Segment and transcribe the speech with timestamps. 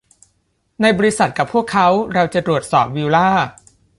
[0.81, 3.29] ใน บริษัท กับพวกเขาเราจะตรวจสอบวิลล่า